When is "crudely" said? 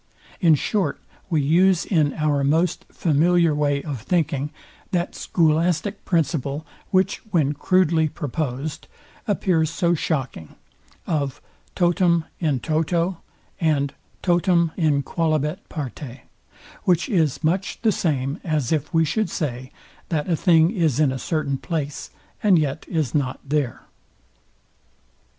7.53-8.09